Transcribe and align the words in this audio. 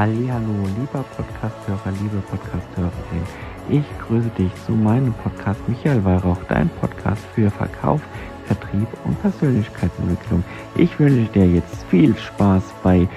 Hallo, 0.00 0.64
lieber 0.78 1.04
Podcasthörer, 1.14 1.92
liebe 2.00 2.22
Podcasthörerin. 2.30 3.22
Ich 3.68 3.84
grüße 3.98 4.30
dich 4.30 4.50
zu 4.64 4.72
meinem 4.72 5.12
Podcast 5.12 5.60
Michael 5.68 6.02
Weihrauch, 6.02 6.42
dein 6.48 6.70
Podcast 6.70 7.22
für 7.34 7.50
Verkauf, 7.50 8.00
Vertrieb 8.46 8.88
und 9.04 9.20
Persönlichkeitsentwicklung. 9.20 10.42
Ich 10.74 10.98
wünsche 10.98 11.30
dir 11.32 11.46
jetzt 11.46 11.84
viel 11.90 12.16
Spaß 12.16 12.62
bei 12.82 13.10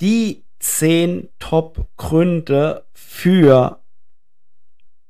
die 0.00 0.42
10 0.60 1.28
Top-Gründe 1.38 2.86
für 2.94 3.82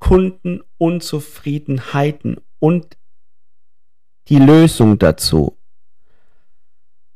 Kundenunzufriedenheiten 0.00 2.38
und 2.59 2.96
die 4.27 4.41
Lösung 4.41 4.98
dazu. 4.98 5.57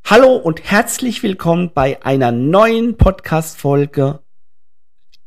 Hallo 0.07 0.35
und 0.35 0.63
herzlich 0.63 1.23
willkommen 1.23 1.71
bei 1.73 1.99
einer 2.05 2.31
neuen 2.31 2.95
Podcast-Folge 2.95 4.19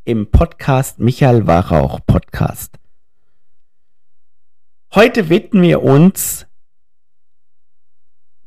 im 0.04 0.30
Podcast 0.30 1.00
Michael 1.00 1.48
Warauch 1.48 1.98
Podcast. 2.06 2.78
Heute 4.94 5.30
widmen 5.30 5.64
wir 5.64 5.82
uns 5.82 6.46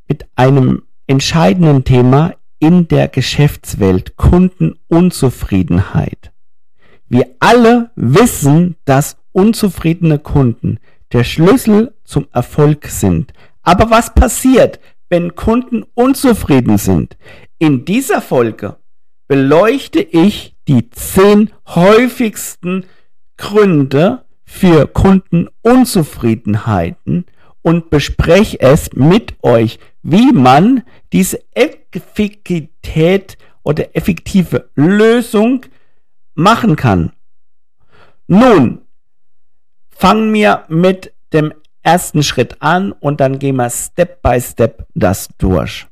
mit 0.08 0.26
einem 0.38 0.84
entscheidenden 1.06 1.84
Thema 1.84 2.36
in 2.60 2.88
der 2.88 3.10
Geschäftswelt 3.10 4.16
Kundenunzufriedenheit. 4.16 6.32
Wir 7.10 7.36
alle 7.42 7.92
wissen, 7.98 8.78
dass 8.86 9.18
unzufriedene 9.34 10.18
Kunden 10.18 10.80
der 11.12 11.26
Schlüssel 11.26 11.94
zum 12.06 12.30
Erfolg 12.32 12.88
sind. 12.88 13.34
Aber 13.64 13.92
was 13.92 14.14
passiert, 14.14 14.80
wenn 15.12 15.36
Kunden 15.36 15.86
unzufrieden 15.94 16.80
sind. 16.80 17.18
In 17.60 17.86
dieser 17.86 18.22
Folge 18.22 18.78
beleuchte 19.28 20.02
ich 20.02 20.56
die 20.68 20.90
zehn 20.90 21.52
häufigsten 21.68 22.86
Gründe 23.38 24.26
für 24.46 24.88
Kundenunzufriedenheiten 24.88 27.26
und 27.62 27.90
bespreche 27.90 28.62
es 28.62 28.94
mit 28.94 29.36
euch, 29.44 29.80
wie 30.02 30.32
man 30.32 30.84
diese 31.12 31.44
Effektivität 31.54 33.38
oder 33.64 33.94
effektive 33.96 34.70
Lösung 34.76 35.66
machen 36.36 36.78
kann. 36.78 37.12
Nun, 38.28 38.84
fangen 39.90 40.34
wir 40.34 40.64
mit 40.70 41.14
dem 41.34 41.54
ersten 41.84 42.24
Schritt 42.24 42.62
an 42.62 42.92
und 42.92 43.20
dann 43.20 43.40
gehen 43.40 43.56
wir 43.56 43.70
Step 43.70 44.22
by 44.22 44.40
Step 44.40 44.88
das 44.94 45.30
durch. 45.38 45.88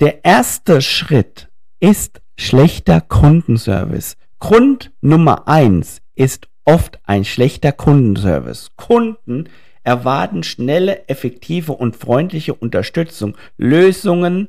Der 0.00 0.24
erste 0.24 0.82
Schritt 0.82 1.48
ist 1.80 2.20
schlechter 2.36 3.00
Kundenservice. 3.00 4.16
Grund 4.38 4.92
Nummer 5.00 5.48
eins 5.48 6.02
ist 6.14 6.48
oft 6.64 6.98
ein 7.04 7.24
schlechter 7.24 7.72
Kundenservice. 7.72 8.72
Kunden 8.76 9.48
erwarten 9.82 10.42
schnelle, 10.42 11.08
effektive 11.08 11.72
und 11.72 11.96
freundliche 11.96 12.54
Unterstützung. 12.54 13.36
Lösungen, 13.56 14.48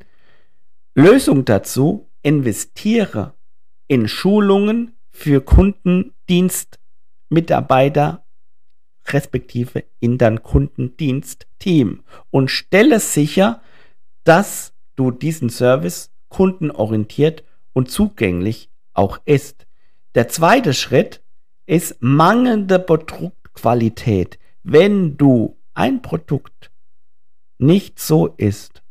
Lösung 0.95 1.45
dazu, 1.45 2.09
investiere 2.23 3.33
in 3.87 4.07
Schulungen 4.07 4.95
für 5.11 5.41
Kundendienst 5.41 6.79
Mitarbeiter 7.29 8.25
respektive 9.07 9.83
in 9.99 10.17
dein 10.17 10.41
Kundendienstteam 10.41 12.03
und 12.31 12.49
stelle 12.49 12.99
sicher, 12.99 13.61
dass 14.23 14.73
du 14.95 15.11
diesen 15.11 15.49
Service 15.49 16.11
kundenorientiert 16.29 17.43
und 17.73 17.91
zugänglich 17.91 18.69
auch 18.93 19.19
ist. 19.25 19.67
Der 20.15 20.27
zweite 20.27 20.73
Schritt 20.73 21.21
ist 21.65 21.97
mangelnde 21.99 22.79
Produktqualität. 22.79 24.39
Wenn 24.63 25.17
du 25.17 25.57
ein 25.73 26.01
Produkt 26.01 26.71
nicht 27.57 27.99
so 27.99 28.27
ist 28.27 28.81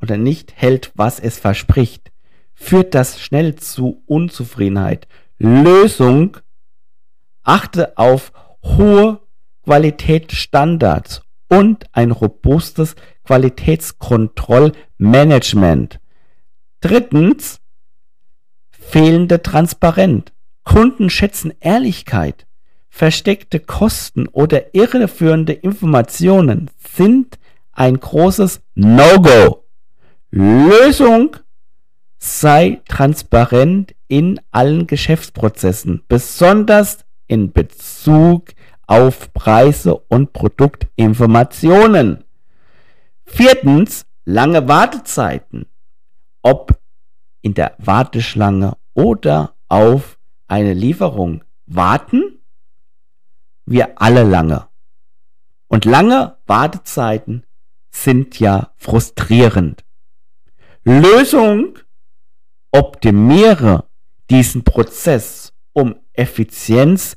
oder 0.00 0.16
nicht 0.16 0.52
hält, 0.56 0.92
was 0.94 1.20
es 1.20 1.38
verspricht, 1.38 2.12
führt 2.54 2.94
das 2.94 3.20
schnell 3.20 3.56
zu 3.56 4.02
Unzufriedenheit. 4.06 5.08
Lösung 5.38 6.36
Achte 7.44 7.96
auf 7.96 8.32
hohe 8.62 9.20
Qualitätsstandards 9.64 11.22
und 11.48 11.86
ein 11.92 12.10
robustes 12.10 12.96
Qualitätskontrollmanagement. 13.24 16.00
Drittens, 16.80 17.60
fehlende 18.70 19.42
Transparenz. 19.42 20.34
Kunden 20.64 21.10
schätzen 21.10 21.52
Ehrlichkeit. 21.60 22.46
Versteckte 22.88 23.60
Kosten 23.60 24.26
oder 24.28 24.74
irreführende 24.74 25.52
Informationen 25.52 26.70
sind 26.96 27.38
ein 27.72 28.00
großes 28.00 28.62
No-Go. 28.74 29.64
Lösung 30.30 31.36
sei 32.18 32.80
transparent 32.88 33.94
in 34.08 34.40
allen 34.52 34.86
Geschäftsprozessen, 34.86 36.02
besonders 36.08 37.03
in 37.26 37.52
Bezug 37.52 38.50
auf 38.86 39.32
Preise 39.32 39.96
und 39.96 40.32
Produktinformationen. 40.32 42.24
Viertens, 43.24 44.06
lange 44.24 44.68
Wartezeiten. 44.68 45.66
Ob 46.42 46.78
in 47.42 47.54
der 47.54 47.74
Warteschlange 47.78 48.76
oder 48.94 49.54
auf 49.68 50.18
eine 50.46 50.74
Lieferung 50.74 51.42
warten 51.66 52.34
wir 53.66 54.00
alle 54.00 54.24
lange. 54.24 54.68
Und 55.68 55.84
lange 55.84 56.36
Wartezeiten 56.46 57.44
sind 57.90 58.38
ja 58.38 58.72
frustrierend. 58.76 59.84
Lösung, 60.84 61.78
optimiere 62.70 63.84
diesen 64.30 64.64
Prozess, 64.64 65.43
um 65.74 65.96
Effizienz 66.14 67.16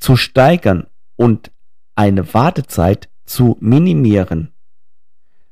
zu 0.00 0.16
steigern 0.16 0.88
und 1.14 1.52
eine 1.94 2.34
Wartezeit 2.34 3.08
zu 3.24 3.56
minimieren. 3.60 4.52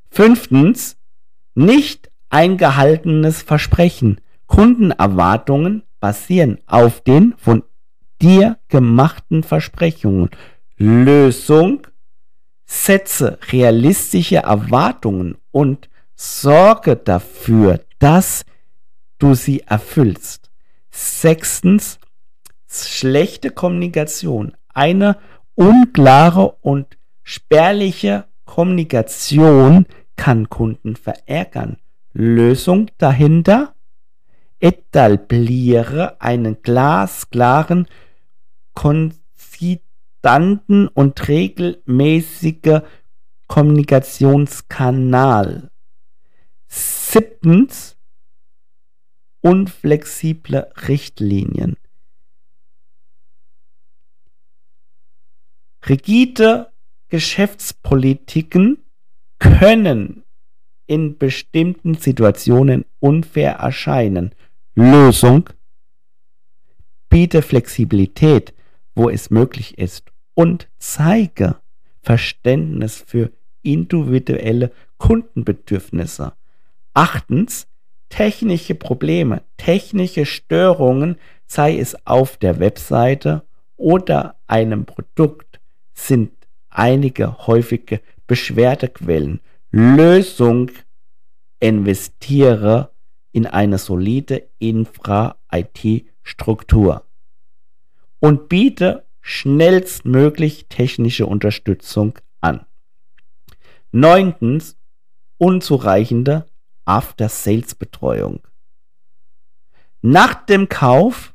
Fünftens, 0.09 0.97
nicht 1.55 2.11
eingehaltenes 2.29 3.41
Versprechen. 3.41 4.19
Kundenerwartungen 4.47 5.83
basieren 6.01 6.59
auf 6.65 7.01
den 7.01 7.33
von 7.37 7.63
dir 8.21 8.57
gemachten 8.67 9.43
Versprechungen. 9.43 10.29
Lösung, 10.77 11.87
setze 12.65 13.39
realistische 13.51 14.37
Erwartungen 14.37 15.37
und 15.51 15.89
sorge 16.15 16.95
dafür, 16.97 17.79
dass 17.99 18.43
du 19.17 19.33
sie 19.33 19.61
erfüllst. 19.61 20.50
Sechstens, 20.91 21.99
schlechte 22.67 23.49
Kommunikation. 23.49 24.55
Eine 24.73 25.17
unklare 25.55 26.57
und 26.61 26.97
spärliche 27.23 28.25
Kommunikation 28.45 29.87
kann 30.15 30.49
Kunden 30.49 30.95
verärgern. 30.95 31.77
Lösung 32.13 32.89
dahinter? 32.97 33.75
Etabliere 34.59 36.21
einen 36.21 36.61
glasklaren, 36.61 37.87
konsistanten 38.73 40.87
und 40.87 41.27
regelmäßige 41.27 42.81
Kommunikationskanal. 43.47 45.71
Siebtens, 46.67 47.97
unflexible 49.41 50.69
Richtlinien. 50.87 51.75
Rigide 55.87 56.71
Geschäftspolitiken 57.09 58.77
können 59.39 60.23
in 60.85 61.17
bestimmten 61.17 61.95
Situationen 61.95 62.85
unfair 62.99 63.53
erscheinen. 63.53 64.35
Lösung 64.75 65.49
biete 67.09 67.41
Flexibilität, 67.41 68.53
wo 68.95 69.09
es 69.09 69.29
möglich 69.29 69.77
ist 69.77 70.11
und 70.33 70.69
zeige 70.77 71.57
Verständnis 72.01 73.03
für 73.05 73.31
individuelle 73.63 74.71
Kundenbedürfnisse. 74.97 76.33
Achtens, 76.93 77.67
technische 78.11 78.75
Probleme, 78.75 79.41
technische 79.57 80.27
Störungen, 80.27 81.15
sei 81.47 81.79
es 81.79 82.05
auf 82.05 82.37
der 82.37 82.59
Webseite 82.59 83.41
oder 83.77 84.35
einem 84.45 84.85
Produkt, 84.85 85.59
sind 85.93 86.31
einige 86.69 87.47
häufige 87.47 88.01
Beschwerdequellen. 88.27 89.39
Lösung 89.71 90.69
investiere 91.59 92.91
in 93.31 93.47
eine 93.47 93.79
solide 93.79 94.49
Infra-IT-Struktur 94.59 97.05
und 98.19 98.49
biete 98.49 99.05
schnellstmöglich 99.21 100.65
technische 100.67 101.25
Unterstützung 101.25 102.19
an. 102.41 102.65
Neuntens, 103.91 104.75
unzureichende 105.37 106.50
After-Sales-Betreuung. 106.91 108.41
Nach 110.01 110.33
dem 110.33 110.67
Kauf 110.67 111.33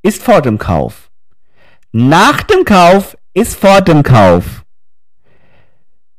ist 0.00 0.22
vor 0.22 0.40
dem 0.40 0.56
Kauf. 0.56 1.10
Nach 1.92 2.42
dem 2.42 2.64
Kauf 2.64 3.18
ist 3.34 3.56
vor 3.56 3.82
dem 3.82 4.02
Kauf. 4.02 4.64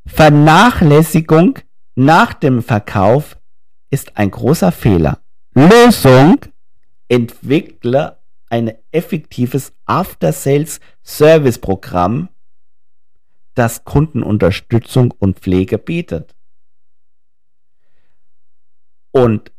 Vernachlässigung 0.06 1.58
nach 1.96 2.32
dem 2.32 2.62
Verkauf 2.62 3.36
ist 3.90 4.16
ein 4.16 4.30
großer 4.30 4.70
Fehler. 4.70 5.18
Lösung, 5.54 6.38
entwickle 7.08 8.20
ein 8.50 8.72
effektives 8.92 9.72
After-Sales-Service-Programm, 9.86 12.28
das 13.54 13.82
Kundenunterstützung 13.84 15.10
und 15.10 15.40
Pflege 15.40 15.78
bietet. 15.78 16.36
Und 19.14 19.52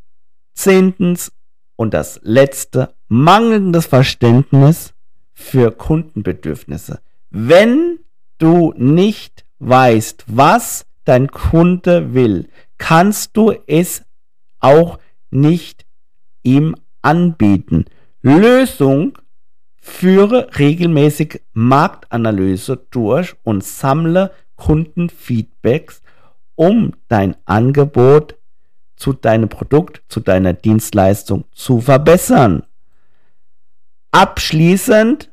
zehntens 0.54 1.32
und 1.78 1.94
das 1.94 2.20
letzte, 2.24 2.94
mangelndes 3.08 3.86
Verständnis 3.86 4.94
für 5.32 5.72
Kundenbedürfnisse. 5.72 7.00
Wenn 7.30 8.00
du 8.38 8.74
nicht 8.76 9.46
weißt, 9.60 10.26
was 10.28 10.86
dein 11.06 11.30
Kunde 11.30 12.14
will, 12.14 12.50
kannst 12.78 13.38
du 13.38 13.54
es 13.66 14.04
auch 14.60 15.00
nicht 15.32 15.86
ihm 16.44 16.76
anbieten. 17.02 17.86
Lösung 18.22 19.18
Führe 19.88 20.50
regelmäßig 20.58 21.44
Marktanalyse 21.54 22.88
durch 22.90 23.36
und 23.44 23.64
sammle 23.64 24.32
Kundenfeedbacks, 24.56 26.02
um 26.56 26.94
dein 27.08 27.38
Angebot 27.46 28.36
zu 29.06 29.14
deinem 29.14 29.50
Produkt, 29.50 30.02
zu 30.10 30.20
deiner 30.20 30.54
Dienstleistung 30.54 31.44
zu 31.54 31.80
verbessern. 31.80 32.64
Abschließend 34.10 35.30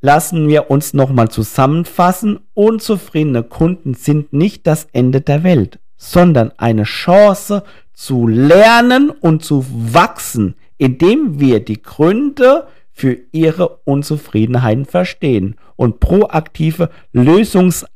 lassen 0.00 0.48
wir 0.48 0.68
uns 0.68 0.92
nochmal 0.92 1.28
zusammenfassen. 1.28 2.40
Unzufriedene 2.54 3.44
Kunden 3.44 3.94
sind 3.94 4.32
nicht 4.32 4.66
das 4.66 4.88
Ende 4.92 5.20
der 5.20 5.44
Welt, 5.44 5.78
sondern 5.96 6.50
eine 6.56 6.82
Chance 6.82 7.62
zu 7.92 8.26
lernen 8.26 9.10
und 9.10 9.44
zu 9.44 9.64
wachsen, 9.68 10.56
indem 10.76 11.38
wir 11.38 11.64
die 11.64 11.80
Gründe 11.80 12.66
für 12.90 13.16
ihre 13.30 13.76
Unzufriedenheiten 13.84 14.86
verstehen 14.86 15.54
und 15.76 16.00
proaktive 16.00 16.90
Lösungs 17.12 17.86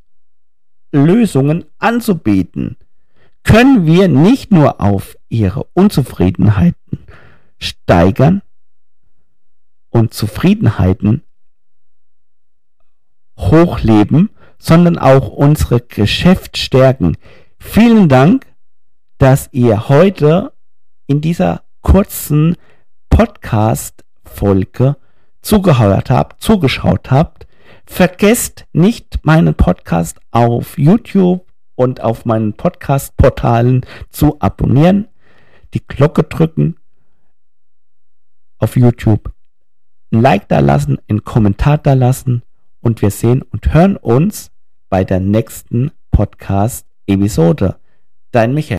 Lösungen 0.93 1.65
anzubieten, 1.79 2.77
können 3.47 3.87
wir 3.87 4.09
nicht 4.09 4.51
nur 4.51 4.81
auf 4.81 5.17
ihre 5.29 5.65
Unzufriedenheiten 5.73 6.99
steigern 7.59 8.43
und 9.89 10.13
Zufriedenheiten 10.13 11.23
hochleben, 13.39 14.31
sondern 14.59 14.99
auch 14.99 15.29
unsere 15.29 15.81
Geschäft 15.81 16.59
stärken. 16.59 17.17
Vielen 17.59 18.09
Dank, 18.09 18.47
dass 19.19 19.49
ihr 19.53 19.89
heute 19.89 20.53
in 21.07 21.21
dieser 21.21 21.63
kurzen 21.83 22.57
Podcast-Folge 23.11 24.97
zugehört 25.41 26.11
habt, 26.11 26.43
zugeschaut 26.43 27.13
habt. 27.13 27.47
Vergesst 27.87 28.67
nicht, 28.73 29.21
meinen 29.23 29.55
Podcast 29.55 30.19
auf 30.33 30.77
YouTube 30.77 31.46
und 31.77 32.01
auf 32.01 32.25
meinen 32.25 32.55
Podcast-Portalen 32.55 33.87
zu 34.11 34.41
abonnieren, 34.41 35.09
die 35.75 35.87
Glocke 35.87 36.25
drücken, 36.25 36.77
auf 38.59 38.77
YouTube 38.77 39.33
ein 40.13 40.23
Like 40.23 40.49
da 40.49 40.61
lassen, 40.61 40.99
einen 41.09 41.25
Kommentar 41.25 41.79
da 41.79 41.93
lassen 41.93 42.43
und 42.81 43.03
wir 43.03 43.11
sehen 43.11 43.43
und 43.43 43.73
hören 43.75 43.97
uns 43.97 44.51
bei 44.89 45.05
der 45.05 45.21
nächsten 45.21 45.91
Podcast-Episode. 46.11 47.77
Dein 48.31 48.55
Michael. 48.55 48.75